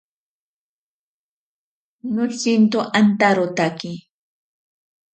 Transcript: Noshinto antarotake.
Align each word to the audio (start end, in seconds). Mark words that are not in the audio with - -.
Noshinto 2.13 2.79
antarotake. 2.99 3.93